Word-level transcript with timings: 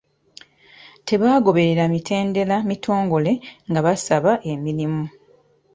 Tebaagoberera 1.07 1.83
mitendera 1.93 2.55
mitongole 2.69 3.31
nga 3.69 3.79
basaba 3.85 4.31
emirimu. 4.51 5.05